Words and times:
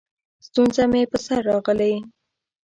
ستونزه 0.45 0.83
مې 0.91 1.01
په 1.11 1.17
سر 1.25 1.39
راغلې؛ 1.49 1.95